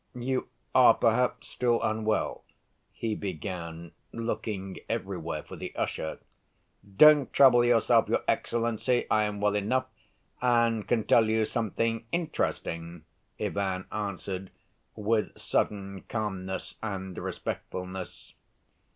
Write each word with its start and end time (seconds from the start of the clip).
"You... 0.15 0.49
are 0.73 0.95
perhaps 0.95 1.47
still 1.47 1.79
unwell?" 1.83 2.43
he 2.91 3.13
began, 3.13 3.91
looking 4.11 4.77
everywhere 4.89 5.43
for 5.43 5.55
the 5.57 5.75
usher. 5.75 6.17
"Don't 6.97 7.31
trouble 7.31 7.63
yourself, 7.63 8.09
your 8.09 8.23
excellency, 8.27 9.05
I 9.11 9.25
am 9.25 9.39
well 9.41 9.53
enough 9.53 9.85
and 10.41 10.87
can 10.87 11.03
tell 11.03 11.29
you 11.29 11.45
something 11.45 12.07
interesting," 12.11 13.03
Ivan 13.39 13.85
answered 13.91 14.49
with 14.95 15.37
sudden 15.39 16.01
calmness 16.09 16.77
and 16.81 17.15
respectfulness. 17.19 18.33